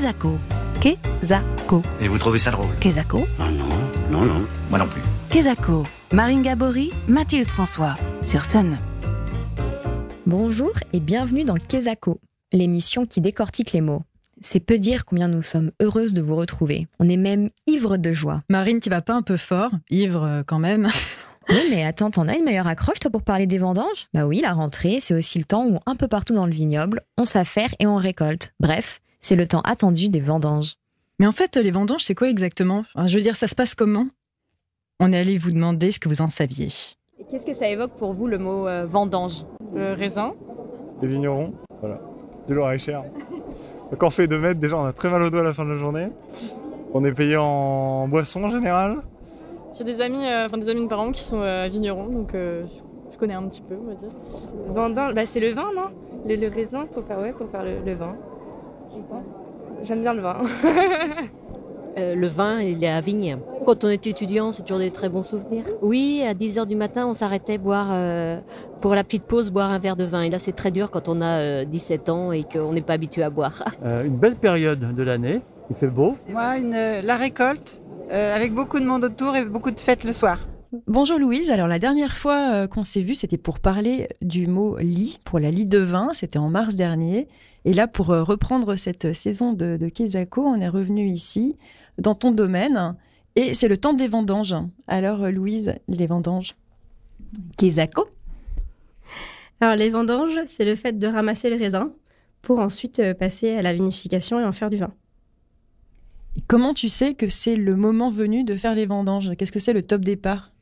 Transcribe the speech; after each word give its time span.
Quesaco. 0.00 0.38
Quesaco. 0.80 1.82
Et 2.00 2.08
vous 2.08 2.16
trouvez 2.16 2.38
ça 2.38 2.50
drôle 2.50 2.74
Quesaco. 2.80 3.26
Ah 3.38 3.50
non, 3.50 3.68
non, 4.10 4.24
non, 4.24 4.46
moi 4.70 4.78
non 4.78 4.86
plus. 4.86 5.02
Quesaco. 5.28 5.82
Marine 6.14 6.40
Gabory, 6.40 6.90
Mathilde 7.06 7.46
François. 7.46 7.96
Sur 8.22 8.46
Sun. 8.46 8.78
Bonjour 10.24 10.70
et 10.94 11.00
bienvenue 11.00 11.44
dans 11.44 11.56
Quesaco, 11.56 12.18
l'émission 12.50 13.04
qui 13.04 13.20
décortique 13.20 13.72
les 13.72 13.82
mots. 13.82 14.02
C'est 14.40 14.60
peu 14.60 14.78
dire 14.78 15.04
combien 15.04 15.28
nous 15.28 15.42
sommes 15.42 15.70
heureuses 15.82 16.14
de 16.14 16.22
vous 16.22 16.34
retrouver. 16.34 16.88
On 16.98 17.10
est 17.10 17.18
même 17.18 17.50
ivre 17.66 17.98
de 17.98 18.14
joie. 18.14 18.42
Marine, 18.48 18.80
tu 18.80 18.88
vas 18.88 19.02
pas 19.02 19.12
un 19.12 19.22
peu 19.22 19.36
fort 19.36 19.72
Ivre 19.90 20.24
euh, 20.24 20.42
quand 20.46 20.58
même. 20.58 20.88
Oui, 21.48 21.64
mais 21.68 21.84
attends, 21.84 22.12
t'en 22.12 22.28
as 22.28 22.36
une 22.36 22.44
meilleure 22.44 22.68
accroche, 22.68 23.00
toi, 23.00 23.10
pour 23.10 23.22
parler 23.22 23.46
des 23.46 23.58
vendanges? 23.58 24.06
Bah 24.14 24.24
oui, 24.24 24.40
la 24.40 24.52
rentrée, 24.52 24.98
c'est 25.00 25.14
aussi 25.14 25.36
le 25.36 25.44
temps 25.44 25.66
où, 25.66 25.80
un 25.84 25.96
peu 25.96 26.06
partout 26.06 26.32
dans 26.32 26.46
le 26.46 26.52
vignoble, 26.52 27.02
on 27.18 27.24
s'affaire 27.24 27.74
et 27.80 27.88
on 27.88 27.96
récolte. 27.96 28.54
Bref, 28.60 29.00
c'est 29.20 29.36
le 29.36 29.46
temps 29.46 29.60
attendu 29.62 30.08
des 30.08 30.20
vendanges. 30.20 30.74
Mais 31.18 31.26
en 31.26 31.32
fait, 31.32 31.56
les 31.56 31.70
vendanges, 31.70 32.02
c'est 32.04 32.14
quoi 32.14 32.28
exactement? 32.30 32.84
Enfin, 32.94 33.06
Je 33.06 33.16
veux 33.16 33.22
dire, 33.22 33.36
ça 33.36 33.46
se 33.46 33.54
passe 33.54 33.74
comment? 33.74 34.06
On 34.98 35.12
est 35.12 35.18
allé 35.18 35.38
vous 35.38 35.50
demander 35.50 35.92
ce 35.92 35.98
que 36.00 36.08
vous 36.08 36.22
en 36.22 36.28
saviez. 36.28 36.68
Qu'est-ce 37.30 37.46
que 37.46 37.52
ça 37.52 37.68
évoque 37.68 37.92
pour 37.96 38.12
vous 38.14 38.26
le 38.26 38.38
mot 38.38 38.66
euh, 38.66 38.86
vendange? 38.86 39.44
Le 39.74 39.92
raisin. 39.92 40.34
Les 41.02 41.08
vignerons, 41.08 41.52
voilà. 41.80 42.00
Du 42.48 42.54
Loir 42.54 42.72
et 42.72 42.78
cher. 42.78 43.02
Donc 43.90 44.02
on 44.02 44.10
fait 44.10 44.26
2 44.26 44.38
mètres, 44.38 44.60
déjà 44.60 44.76
on 44.78 44.84
a 44.84 44.92
très 44.92 45.10
mal 45.10 45.22
au 45.22 45.30
doigt 45.30 45.40
à 45.40 45.44
la 45.44 45.52
fin 45.52 45.64
de 45.64 45.70
la 45.70 45.76
journée. 45.76 46.08
On 46.92 47.04
est 47.04 47.12
payé 47.12 47.36
en 47.36 48.08
boisson 48.08 48.42
en 48.44 48.50
général. 48.50 48.98
J'ai 49.74 49.84
des 49.84 50.00
amis, 50.00 50.24
euh, 50.26 50.46
enfin 50.46 50.58
des 50.58 50.68
amis 50.70 50.82
de 50.82 50.88
parents 50.88 51.12
qui 51.12 51.22
sont 51.22 51.40
euh, 51.40 51.68
vignerons, 51.70 52.06
donc 52.06 52.34
euh, 52.34 52.64
je 53.12 53.18
connais 53.18 53.34
un 53.34 53.42
petit 53.44 53.62
peu, 53.62 53.76
on 53.80 53.86
va 53.86 53.94
dire. 53.94 54.08
Vendange, 54.68 55.14
bah, 55.14 55.26
c'est 55.26 55.40
le 55.40 55.50
vin, 55.52 55.68
non? 55.76 55.90
Le, 56.26 56.34
le 56.36 56.48
raisin 56.48 56.86
pour 56.86 57.04
faire, 57.04 57.20
ouais, 57.20 57.32
pour 57.32 57.48
faire 57.50 57.62
le, 57.64 57.78
le 57.84 57.94
vin. 57.94 58.16
Je 58.94 59.00
pense. 59.02 59.24
J'aime 59.82 60.02
bien 60.02 60.14
le 60.14 60.22
vin. 60.22 60.36
Euh, 61.98 62.14
le 62.14 62.28
vin 62.28 62.58
et 62.58 62.76
la 62.76 63.00
vigne. 63.00 63.36
Quand 63.66 63.82
on 63.82 63.88
était 63.88 64.10
étudiant, 64.10 64.52
c'est 64.52 64.62
toujours 64.62 64.78
des 64.78 64.92
très 64.92 65.08
bons 65.08 65.24
souvenirs. 65.24 65.64
Oui, 65.82 66.22
à 66.24 66.34
10h 66.34 66.64
du 66.66 66.76
matin, 66.76 67.08
on 67.08 67.14
s'arrêtait 67.14 67.58
boire, 67.58 67.88
euh, 67.90 68.38
pour 68.80 68.94
la 68.94 69.04
petite 69.04 69.24
pause, 69.24 69.50
boire 69.50 69.70
un 69.70 69.78
verre 69.78 69.96
de 69.96 70.04
vin. 70.04 70.22
Et 70.22 70.30
là, 70.30 70.38
c'est 70.38 70.52
très 70.52 70.70
dur 70.70 70.90
quand 70.90 71.08
on 71.08 71.20
a 71.20 71.40
euh, 71.40 71.64
17 71.64 72.08
ans 72.08 72.32
et 72.32 72.44
qu'on 72.44 72.72
n'est 72.72 72.80
pas 72.80 72.94
habitué 72.94 73.22
à 73.22 73.30
boire. 73.30 73.64
Euh, 73.84 74.04
une 74.04 74.16
belle 74.16 74.36
période 74.36 74.94
de 74.94 75.02
l'année. 75.02 75.40
Il 75.70 75.76
fait 75.76 75.88
beau. 75.88 76.14
Moi, 76.28 76.58
une, 76.58 76.76
la 77.02 77.16
récolte, 77.16 77.82
euh, 78.12 78.36
avec 78.36 78.52
beaucoup 78.52 78.78
de 78.78 78.84
monde 78.84 79.04
autour 79.04 79.34
et 79.36 79.44
beaucoup 79.44 79.70
de 79.70 79.80
fêtes 79.80 80.04
le 80.04 80.12
soir. 80.12 80.38
Bonjour 80.86 81.18
Louise, 81.18 81.50
alors 81.50 81.66
la 81.66 81.78
dernière 81.78 82.12
fois 82.12 82.68
qu'on 82.68 82.82
s'est 82.82 83.00
vu, 83.00 83.14
c'était 83.14 83.38
pour 83.38 83.58
parler 83.58 84.08
du 84.20 84.46
mot 84.46 84.76
lit, 84.78 85.18
pour 85.24 85.38
la 85.38 85.50
lit 85.50 85.64
de 85.64 85.78
vin, 85.78 86.10
c'était 86.12 86.38
en 86.38 86.50
mars 86.50 86.74
dernier. 86.74 87.26
Et 87.64 87.72
là, 87.72 87.86
pour 87.86 88.10
euh, 88.10 88.22
reprendre 88.22 88.76
cette 88.76 89.12
saison 89.12 89.52
de, 89.52 89.76
de 89.76 89.88
Quesaco, 89.88 90.42
on 90.42 90.60
est 90.60 90.68
revenu 90.68 91.06
ici, 91.06 91.56
dans 91.98 92.14
ton 92.14 92.30
domaine, 92.30 92.96
et 93.36 93.54
c'est 93.54 93.68
le 93.68 93.76
temps 93.76 93.92
des 93.92 94.08
vendanges. 94.08 94.56
Alors 94.86 95.24
euh, 95.24 95.30
Louise, 95.30 95.74
les 95.88 96.06
vendanges. 96.06 96.56
Quesaco 97.58 98.08
Alors 99.60 99.76
les 99.76 99.90
vendanges, 99.90 100.40
c'est 100.46 100.64
le 100.64 100.74
fait 100.74 100.98
de 100.98 101.06
ramasser 101.06 101.50
le 101.50 101.56
raisin 101.56 101.92
pour 102.42 102.60
ensuite 102.60 102.98
euh, 102.98 103.14
passer 103.14 103.54
à 103.54 103.62
la 103.62 103.74
vinification 103.74 104.40
et 104.40 104.44
en 104.44 104.52
faire 104.52 104.70
du 104.70 104.78
vin. 104.78 104.92
Et 106.36 106.40
comment 106.46 106.72
tu 106.72 106.88
sais 106.88 107.12
que 107.12 107.28
c'est 107.28 107.56
le 107.56 107.76
moment 107.76 108.08
venu 108.08 108.42
de 108.44 108.56
faire 108.56 108.74
les 108.74 108.86
vendanges? 108.86 109.36
Qu'est-ce 109.36 109.52
que 109.52 109.58
c'est 109.58 109.74
le 109.74 109.82
top 109.82 110.02
départ? 110.02 110.52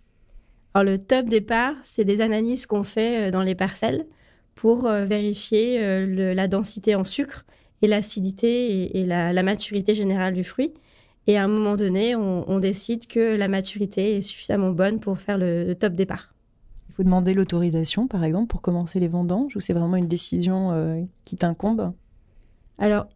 Alors 0.75 0.93
le 0.93 0.99
top 0.99 1.27
départ, 1.27 1.75
c'est 1.85 2.05
des 2.05 2.21
analyses 2.21 2.67
qu'on 2.67 2.83
fait 2.83 3.31
dans 3.31 3.43
les 3.43 3.55
parcelles 3.55 4.07
pour 4.61 4.87
euh, 4.87 5.05
vérifier 5.05 5.81
euh, 5.81 6.05
le- 6.05 6.33
la 6.35 6.49
densité 6.49 6.97
en 6.97 7.05
sucre 7.05 7.45
et 7.81 7.87
l'acidité 7.87 8.49
et, 8.49 8.99
et 8.99 9.07
la, 9.07 9.33
la 9.33 9.43
maturité 9.45 9.95
générale 9.95 10.35
du 10.35 10.43
fruit. 10.43 10.73
Et 11.29 11.37
à 11.37 11.45
un 11.45 11.49
moment 11.49 11.77
donné, 11.77 12.17
on, 12.17 12.45
on 12.51 12.59
décide 12.59 13.07
que 13.07 13.37
la 13.37 13.47
maturité 13.47 14.17
est 14.17 14.21
suffisamment 14.21 14.71
bonne 14.71 14.99
pour 14.99 15.19
faire 15.19 15.39
le, 15.39 15.65
le 15.65 15.75
top 15.77 15.93
départ. 15.95 16.35
Il 16.89 16.95
faut 16.95 17.05
demander 17.05 17.35
l'autorisation, 17.35 18.09
par 18.09 18.25
exemple, 18.25 18.49
pour 18.49 18.61
commencer 18.61 18.99
les 18.99 19.07
vendanges, 19.07 19.55
ou 19.55 19.61
c'est 19.61 19.75
vraiment 19.75 19.95
une 19.95 20.09
décision 20.09 20.73
euh, 20.73 21.03
qui 21.25 21.37
t'incombe? 21.37 21.93
Alors, 22.79 23.07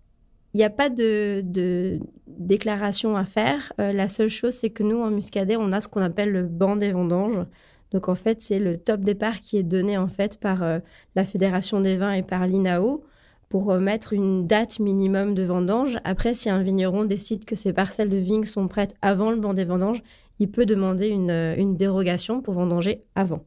il 0.55 0.59
n'y 0.59 0.65
a 0.65 0.71
pas 0.71 0.91
de, 0.91 1.43
de 1.43 1.99
déclaration 2.29 3.17
à 3.17 3.25
faire. 3.25 3.73
Euh, 3.81 3.93
la 3.93 4.09
seule 4.09 4.29
chose, 4.29 4.55
c'est 4.55 4.71
que 4.71 4.85
nous, 4.85 5.01
en 5.01 5.11
Muscadet, 5.11 5.57
on 5.57 5.73
a 5.73 5.81
ce 5.81 5.89
qu'on 5.89 6.03
appelle 6.03 6.31
le 6.31 6.45
banc 6.45 6.77
des 6.77 6.93
vendanges. 6.93 7.47
Donc, 7.93 8.09
en 8.09 8.15
fait, 8.15 8.41
c'est 8.41 8.59
le 8.59 8.79
top 8.79 9.01
départ 9.01 9.41
qui 9.41 9.59
est 9.59 9.63
donné 9.63 9.99
en 9.99 10.09
fait 10.09 10.39
par 10.39 10.63
euh, 10.63 10.79
la 11.15 11.25
Fédération 11.25 11.81
des 11.81 11.97
vins 11.97 12.13
et 12.13 12.23
par 12.23 12.47
l'INAO 12.47 13.05
pour 13.49 13.71
euh, 13.71 13.81
mettre 13.81 14.15
une 14.15 14.47
date 14.47 14.79
minimum 14.79 15.35
de 15.35 15.43
vendange. 15.43 15.99
Après, 16.05 16.33
si 16.33 16.49
un 16.49 16.63
vigneron 16.63 17.05
décide 17.05 17.45
que 17.45 17.55
ses 17.55 17.75
parcelles 17.75 18.09
de 18.09 18.17
vignes 18.17 18.47
sont 18.47 18.67
prêtes 18.67 18.95
avant 19.03 19.31
le 19.31 19.37
banc 19.37 19.53
des 19.53 19.65
vendanges, 19.65 20.03
il 20.39 20.51
peut 20.51 20.65
demander 20.65 21.09
une, 21.09 21.31
euh, 21.31 21.55
une 21.57 21.77
dérogation 21.77 22.41
pour 22.41 22.55
vendanger 22.55 23.03
avant. 23.15 23.45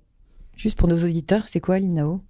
Juste 0.55 0.77
pour 0.77 0.87
nos 0.87 1.03
auditeurs, 1.03 1.49
c'est 1.49 1.59
quoi 1.59 1.79
l'INAO 1.79 2.21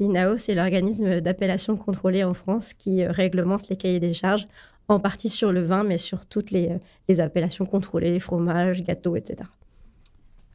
L'INAO, 0.00 0.38
c'est 0.38 0.54
l'organisme 0.54 1.20
d'appellation 1.20 1.76
contrôlée 1.76 2.24
en 2.24 2.34
France 2.34 2.72
qui 2.72 3.04
réglemente 3.04 3.68
les 3.68 3.76
cahiers 3.76 4.00
des 4.00 4.14
charges, 4.14 4.48
en 4.88 4.98
partie 4.98 5.28
sur 5.28 5.52
le 5.52 5.62
vin, 5.62 5.84
mais 5.84 5.98
sur 5.98 6.26
toutes 6.26 6.50
les, 6.50 6.78
les 7.08 7.20
appellations 7.20 7.64
contrôlées, 7.64 8.18
fromages, 8.18 8.82
gâteaux, 8.82 9.14
etc. 9.14 9.48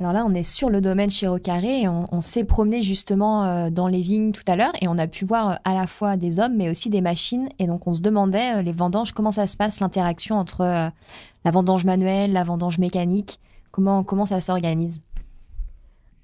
Alors 0.02 0.14
là, 0.14 0.26
on 0.26 0.34
est 0.34 0.44
sur 0.44 0.70
le 0.70 0.80
domaine 0.80 1.10
Chirocaré 1.10 1.82
et 1.82 1.88
on, 1.90 2.22
s'est 2.22 2.46
promené 2.46 2.84
justement 2.84 3.44
euh, 3.44 3.70
dans 3.70 3.88
les 3.90 4.02
vignes 4.02 4.32
tout 4.32 4.44
à 4.48 4.56
l'heure 4.56 4.72
et 4.82 4.88
on 4.88 4.98
a 4.98 5.08
pu 5.08 5.26
voir 5.26 5.50
euh, 5.50 5.56
à 5.66 5.74
la 5.74 5.88
fois 5.88 6.16
des 6.16 6.40
hommes 6.40 6.56
mais 6.56 6.70
aussi 6.70 6.90
des 6.90 7.02
machines. 7.02 7.50
Et 7.60 7.68
donc 7.68 7.86
on 7.86 7.94
se 7.94 8.02
demandait, 8.02 8.60
euh, 8.60 8.62
les 8.62 8.72
vendanges, 8.72 9.12
comment 9.12 9.34
ça 9.34 9.46
se 9.46 9.58
passe, 9.58 9.82
l'interaction 9.82 10.38
entre 10.38 10.64
la 10.64 11.52
vendange 11.52 11.84
manuelle, 11.84 12.32
la 12.32 12.46
vendange 12.46 12.78
mécanique, 12.78 13.42
comment, 13.72 14.06
comment 14.06 14.26
ça 14.26 14.40
s'organise? 14.40 15.02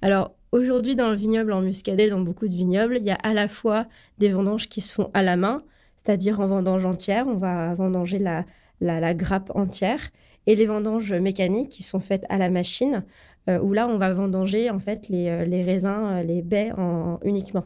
Alors, 0.00 0.32
aujourd'hui, 0.52 0.96
dans 0.96 1.10
le 1.10 1.16
vignoble 1.16 1.52
en 1.52 1.60
Muscadet, 1.60 2.08
dans 2.08 2.20
beaucoup 2.20 2.48
de 2.48 2.54
vignobles, 2.54 2.96
il 2.98 3.04
y 3.04 3.10
a 3.10 3.18
à 3.22 3.34
la 3.34 3.46
fois 3.46 3.84
des 4.16 4.30
vendanges 4.30 4.70
qui 4.70 4.80
se 4.80 4.92
font 4.92 5.10
à 5.12 5.22
la 5.22 5.36
main, 5.36 5.62
c'est-à-dire 5.96 6.40
en 6.40 6.46
vendange 6.46 6.84
entière, 6.86 7.26
on 7.26 7.36
va 7.36 7.74
vendanger 7.74 8.18
la, 8.18 8.44
la, 8.80 9.14
grappe 9.14 9.50
entière, 9.54 10.00
et 10.46 10.54
les 10.54 10.66
vendanges 10.66 11.12
mécaniques 11.12 11.70
qui 11.70 11.82
sont 11.82 12.00
faites 12.00 12.24
à 12.28 12.38
la 12.38 12.50
machine, 12.50 13.04
où 13.48 13.72
là, 13.72 13.88
on 13.88 13.98
va 13.98 14.12
vendanger 14.12 14.70
en 14.70 14.78
fait 14.78 15.08
les, 15.08 15.28
euh, 15.28 15.64
raisins, 15.64 16.04
euh, 16.06 16.22
les 16.22 16.42
baies 16.42 16.72
en, 16.72 17.18
uniquement. 17.24 17.64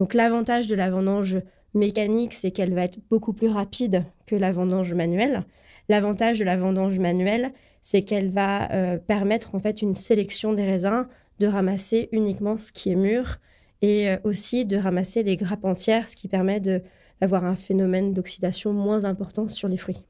Donc, 0.00 0.14
l'avantage 0.14 0.68
de 0.68 0.74
la 0.74 0.90
vendange 0.90 1.38
mécanique, 1.74 2.34
c'est 2.34 2.50
qu'elle 2.50 2.74
va 2.74 2.84
être 2.84 2.98
beaucoup 3.10 3.32
plus 3.32 3.48
rapide 3.48 4.04
que 4.26 4.36
la 4.36 4.52
vendange 4.52 4.94
manuelle. 4.94 5.44
L'avantage 5.88 6.38
de 6.38 6.44
la 6.44 6.56
vendange 6.56 6.98
manuelle, 6.98 7.52
c'est 7.82 8.02
qu'elle 8.02 8.28
va 8.28 8.70
euh, 8.72 8.98
permettre 8.98 9.54
en 9.54 9.58
fait 9.58 9.82
une 9.82 9.94
sélection 9.94 10.52
des 10.52 10.64
raisins, 10.64 11.06
de 11.40 11.46
ramasser 11.46 12.08
uniquement 12.12 12.58
ce 12.58 12.72
qui 12.72 12.90
est 12.90 12.96
mûr 12.96 13.38
et 13.80 14.10
euh, 14.10 14.16
aussi 14.24 14.66
de 14.66 14.76
ramasser 14.76 15.22
les 15.22 15.36
grappes 15.36 15.64
entières, 15.64 16.08
ce 16.08 16.16
qui 16.16 16.28
permet 16.28 16.60
d'avoir 16.60 17.44
un 17.44 17.56
phénomène 17.56 18.12
d'oxydation 18.12 18.72
moins 18.72 19.04
important 19.04 19.48
sur 19.48 19.68
les 19.68 19.76
fruits. 19.76 20.04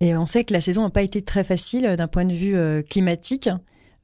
Et 0.00 0.16
on 0.16 0.26
sait 0.26 0.44
que 0.44 0.54
la 0.54 0.62
saison 0.62 0.82
n'a 0.82 0.90
pas 0.90 1.02
été 1.02 1.22
très 1.22 1.44
facile 1.44 1.84
euh, 1.84 1.96
d'un 1.96 2.08
point 2.08 2.24
de 2.24 2.32
vue 2.32 2.56
euh, 2.56 2.82
climatique. 2.82 3.50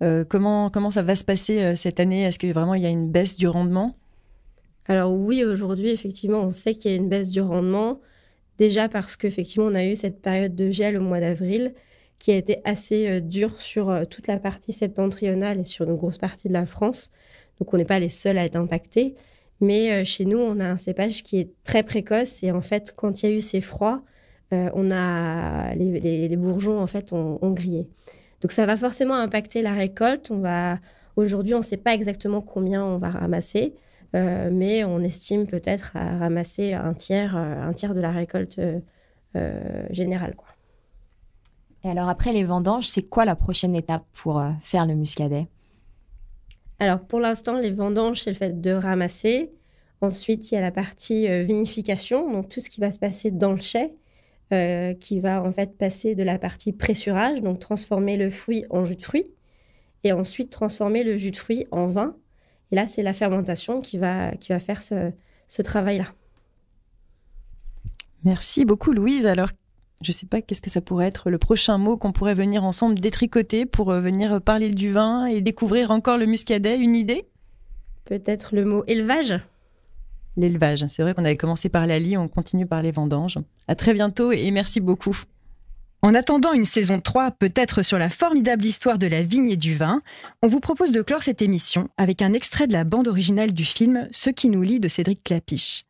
Euh, 0.03 0.25
comment, 0.29 0.69
comment 0.71 0.91
ça 0.91 1.03
va 1.03 1.17
se 1.17 1.25
passer 1.25 1.75
cette 1.75 2.01
année? 2.01 2.25
Est-ce 2.25 2.39
que 2.39 2.47
vraiment 2.53 2.75
il 2.75 2.83
y 2.83 2.87
a 2.87 2.91
une 2.91 3.11
baisse 3.11 3.39
du 3.39 3.49
rendement? 3.49 3.97
Alors 4.89 5.13
oui, 5.13 5.43
aujourd'hui, 5.43 5.89
effectivement, 5.89 6.43
on 6.43 6.51
sait 6.51 6.75
qu'il 6.75 6.91
y 6.91 6.95
a 6.95 6.97
une 6.97 7.09
baisse 7.09 7.31
du 7.31 7.41
rendement, 7.41 8.01
déjà 8.59 8.89
parce 8.89 9.17
qu'effectivement, 9.17 9.67
on 9.67 9.75
a 9.75 9.85
eu 9.85 9.97
cette 9.97 10.21
période 10.21 10.55
de 10.55 10.71
gel 10.71 10.99
au 10.99 11.01
mois 11.01 11.19
d'avril 11.19 11.75
qui 12.19 12.31
a 12.31 12.37
été 12.37 12.59
assez 12.65 13.21
dure 13.21 13.61
sur 13.61 14.07
toute 14.09 14.27
la 14.27 14.39
partie 14.39 14.73
septentrionale 14.73 15.61
et 15.61 15.65
sur 15.65 15.87
une 15.87 15.97
grosse 15.97 16.19
partie 16.19 16.49
de 16.49 16.53
la 16.53 16.67
France. 16.67 17.11
Donc 17.59 17.73
on 17.75 17.79
n'est 17.79 17.85
pas 17.85 17.99
les 17.99 18.09
seuls 18.09 18.39
à 18.39 18.45
être 18.45 18.57
impactés. 18.57 19.15
Mais 19.61 20.05
chez 20.05 20.25
nous, 20.25 20.39
on 20.39 20.61
a 20.61 20.67
un 20.67 20.77
cépage 20.77 21.23
qui 21.23 21.39
est 21.39 21.51
très 21.63 21.83
précoce 21.83 22.43
et 22.43 22.53
en 22.53 22.63
fait, 22.63 22.95
quand 22.97 23.23
il 23.23 23.31
y 23.31 23.33
a 23.33 23.37
eu 23.37 23.41
ces 23.41 23.61
froids, 23.61 24.03
euh, 24.53 24.71
on 24.75 24.91
a 24.91 25.75
les, 25.75 26.01
les- 26.01 26.29
les 26.29 26.37
bourgeons 26.37 26.81
en 26.81 26.87
fait 26.87 27.13
ont, 27.13 27.39
ont 27.43 27.51
grillé. 27.51 27.89
Donc 28.41 28.53
ça 28.53 28.67
va 28.67 28.77
forcément 28.77 29.15
impacter 29.15 29.63
la 29.63 29.75
récolte. 29.75 30.31
On 30.31 30.39
va 30.39 30.79
aujourd'hui, 31.17 31.55
on 31.55 31.59
ne 31.59 31.63
sait 31.63 31.77
pas 31.79 31.95
exactement 31.95 32.41
combien 32.41 32.85
on 32.85 32.99
va 32.99 33.11
ramasser. 33.11 33.75
Euh, 34.15 34.51
mais 34.53 34.85
on 34.85 35.01
estime 35.01 35.47
peut-être 35.47 35.91
à 35.97 36.17
ramasser 36.19 36.73
un 36.73 36.95
tiers, 36.95 37.37
euh, 37.37 37.69
un 37.69 37.73
tiers 37.73 37.93
de 37.93 38.01
la 38.01 38.13
récolte 38.13 38.59
euh, 38.59 39.87
générale. 39.91 40.35
Quoi. 40.37 40.49
Et 41.85 41.91
alors 41.91 42.09
après 42.09 42.33
les 42.33 42.45
vendanges, 42.45 42.87
c'est 42.87 43.09
quoi 43.09 43.25
la 43.25 43.35
prochaine 43.37 43.75
étape 43.75 44.05
pour 44.13 44.43
faire 44.63 44.87
le 44.87 44.95
muscadet? 44.95 45.49
Alors 46.79 47.01
pour 47.01 47.21
l'instant, 47.21 47.59
les 47.59 47.73
vendanges, 47.73 48.21
c'est 48.23 48.31
le 48.31 48.37
fait 48.37 48.61
de 48.61 48.71
ramasser. 48.71 49.51
Ensuite, 50.01 50.51
il 50.51 50.55
y 50.55 50.59
a 50.59 50.61
la 50.61 50.71
partie 50.71 51.27
vinification, 51.45 52.31
donc 52.33 52.49
tout 52.49 52.61
ce 52.61 52.71
qui 52.71 52.81
va 52.81 52.93
se 52.93 52.99
passer 52.99 53.31
dans 53.31 53.53
le 53.53 53.61
chai, 53.61 53.91
euh, 54.53 54.95
qui 54.95 55.21
va 55.21 55.43
en 55.43 55.53
fait 55.53 55.77
passer 55.77 56.15
de 56.15 56.23
la 56.23 56.39
partie 56.39 56.73
pressurage, 56.73 57.43
donc 57.43 57.59
transformer 57.59 58.17
le 58.17 58.31
fruit 58.31 58.65
en 58.71 58.85
jus 58.85 58.97
de 58.97 59.03
fruit, 59.03 59.27
et 60.05 60.13
ensuite 60.13 60.51
transformer 60.51 61.03
le 61.03 61.17
jus 61.17 61.33
de 61.33 61.37
fruit 61.37 61.67
en 61.71 61.87
vin. 61.87 62.17
Et 62.71 62.77
là, 62.77 62.87
c'est 62.87 63.03
la 63.03 63.13
fermentation 63.13 63.81
qui 63.81 63.99
va, 63.99 64.33
qui 64.37 64.53
va 64.53 64.61
faire 64.61 64.83
ce, 64.83 65.13
ce 65.47 65.63
travail-là. 65.63 66.07
Merci 68.25 68.65
beaucoup 68.65 68.93
Louise. 68.93 69.27
Alors, 69.27 69.51
je 70.03 70.11
ne 70.11 70.13
sais 70.13 70.27
pas 70.27 70.43
qu'est-ce 70.43 70.63
que 70.63 70.71
ça 70.71 70.81
pourrait 70.81 71.07
être 71.07 71.31
le 71.31 71.39
prochain 71.39 71.79
mot 71.79 71.97
qu'on 71.97 72.13
pourrait 72.13 72.35
venir 72.35 72.65
ensemble 72.65 72.99
détricoter 72.99 73.67
pour 73.67 73.91
euh, 73.91 74.01
venir 74.01 74.41
parler 74.43 74.71
du 74.71 74.93
vin 74.93 75.27
et 75.27 75.41
découvrir 75.41 75.91
encore 75.91 76.19
le 76.19 76.27
muscadet. 76.27 76.79
Une 76.79 76.95
idée? 76.95 77.25
Peut-être 78.05 78.55
le 78.55 78.65
mot 78.65 78.85
élevage? 78.87 79.41
L'élevage. 80.37 80.85
C'est 80.89 81.03
vrai 81.03 81.15
qu'on 81.15 81.25
avait 81.25 81.37
commencé 81.37 81.69
par 81.69 81.87
la 81.87 81.99
lie, 81.99 82.17
on 82.17 82.29
continue 82.29 82.67
par 82.67 82.83
les 82.83 82.91
vendanges. 82.91 83.39
À 83.69 83.75
très 83.75 83.95
bientôt 83.95 84.33
et 84.33 84.51
merci 84.51 84.81
beaucoup. 84.81 85.17
En 86.03 86.15
attendant 86.15 86.53
une 86.53 86.65
saison 86.65 87.01
3, 87.01 87.33
peut-être 87.33 87.83
sur 87.83 87.99
la 87.99 88.11
formidable 88.11 88.65
histoire 88.65 88.99
de 88.99 89.07
la 89.07 89.23
vigne 89.23 89.51
et 89.51 89.57
du 89.57 89.75
vin, 89.75 90.03
on 90.43 90.47
vous 90.47 90.61
propose 90.61 90.93
de 90.93 91.03
clore 91.03 91.23
cette 91.23 91.43
émission 91.43 91.89
avec 91.97 92.23
un 92.23 92.33
extrait 92.33 92.69
de 92.69 92.73
la 92.73 92.85
bande 92.85 93.09
originale 93.09 93.53
du 93.53 93.65
film 93.65 94.07
Ce 94.13 94.31
qui 94.31 94.49
nous 94.49 94.63
lie 94.63 94.79
de 94.79 94.89
Cédric 94.89 95.25
Clapiche. 95.25 95.85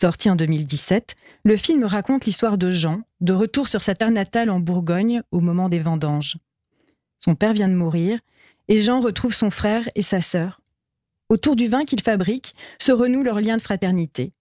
Sorti 0.00 0.30
en 0.30 0.36
2017, 0.36 1.16
le 1.44 1.56
film 1.56 1.84
raconte 1.84 2.24
l'histoire 2.24 2.56
de 2.56 2.70
Jean, 2.70 3.02
de 3.20 3.32
retour 3.32 3.68
sur 3.68 3.82
sa 3.82 3.94
terre 3.94 4.10
natale 4.10 4.48
en 4.48 4.58
Bourgogne 4.58 5.22
au 5.32 5.40
moment 5.40 5.68
des 5.68 5.80
vendanges. 5.80 6.38
Son 7.18 7.34
père 7.34 7.52
vient 7.52 7.68
de 7.68 7.74
mourir 7.74 8.20
et 8.68 8.80
Jean 8.80 9.00
retrouve 9.00 9.34
son 9.34 9.50
frère 9.50 9.86
et 9.94 10.02
sa 10.02 10.22
sœur. 10.22 10.61
Autour 11.32 11.56
du 11.56 11.66
vin 11.66 11.86
qu'il 11.86 12.02
fabrique 12.02 12.54
se 12.78 12.92
renoue 12.92 13.22
leur 13.22 13.40
lien 13.40 13.56
de 13.56 13.62
fraternité. 13.62 14.34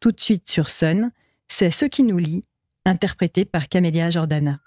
Tout 0.00 0.10
de 0.10 0.18
suite 0.18 0.48
sur 0.48 0.68
Sun, 0.68 1.12
c'est 1.46 1.70
Ce 1.70 1.84
qui 1.84 2.02
nous 2.02 2.18
lie, 2.18 2.44
interprété 2.84 3.44
par 3.44 3.68
Camélia 3.68 4.10
Jordana. 4.10 4.58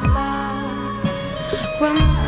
noche. 0.00 1.28
Cuando 1.78 2.21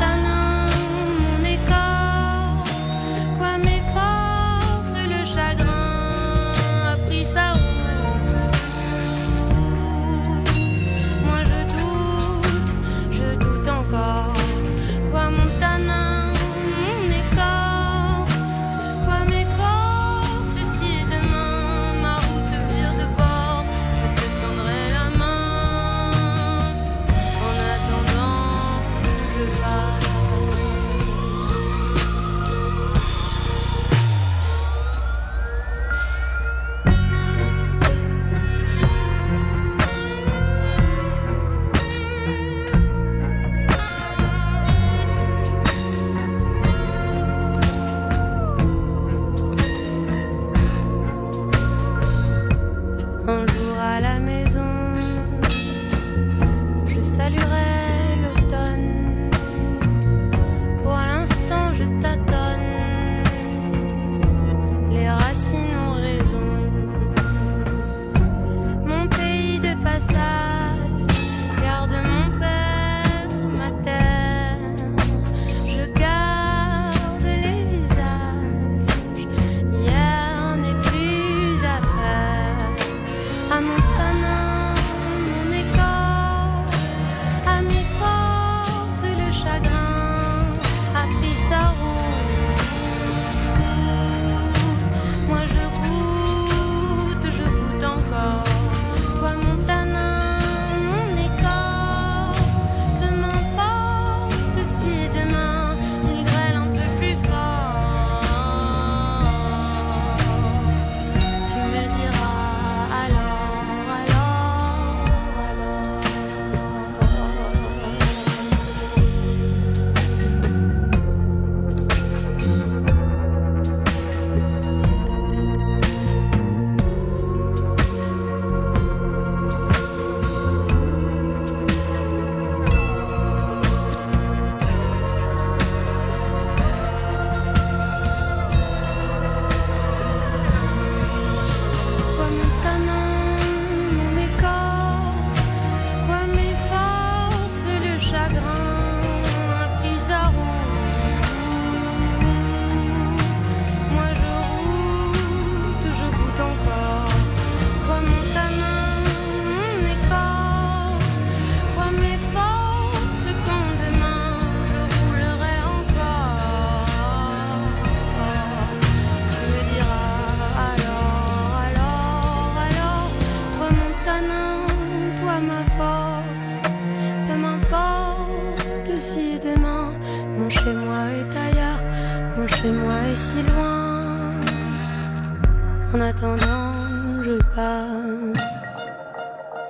En 185.94 186.00
attendant, 186.00 187.22
je 187.22 187.38
passe. 187.54 188.42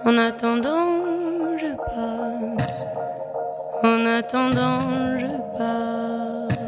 En 0.06 0.16
attendant, 0.16 1.58
je 1.58 1.76
passe. 1.76 2.82
En 3.82 4.06
attendant, 4.06 5.18
je 5.18 5.26
passe. 5.58 6.58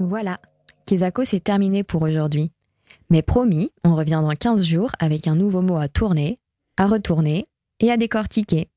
Voilà, 0.00 0.40
Kezako, 0.86 1.22
c'est 1.22 1.38
terminé 1.38 1.84
pour 1.84 2.02
aujourd'hui. 2.02 2.50
Mais 3.10 3.22
promis, 3.22 3.70
on 3.84 3.94
revient 3.94 4.20
dans 4.20 4.34
15 4.34 4.64
jours 4.64 4.90
avec 4.98 5.28
un 5.28 5.36
nouveau 5.36 5.62
mot 5.62 5.76
à 5.76 5.86
tourner, 5.86 6.40
à 6.76 6.88
retourner 6.88 7.46
et 7.78 7.92
à 7.92 7.96
décortiquer. 7.96 8.68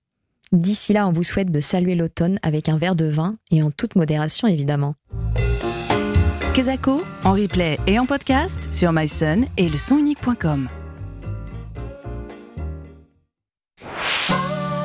D'ici 0.52 0.92
là, 0.92 1.08
on 1.08 1.12
vous 1.12 1.24
souhaite 1.24 1.50
de 1.50 1.62
saluer 1.62 1.96
l'automne 1.96 2.38
avec 2.42 2.68
un 2.68 2.78
verre 2.78 2.96
de 2.96 3.06
vin 3.06 3.36
et 3.52 3.64
en 3.64 3.72
toute 3.72 3.96
modération 3.96 4.48
évidemment. 4.48 4.96
Kezako, 6.54 7.02
en 7.24 7.32
replay 7.32 7.80
et 7.88 7.98
en 7.98 8.06
podcast 8.06 8.74
sur 8.74 8.92
myson 8.92 9.46
et 9.56 9.70
le. 9.70 10.81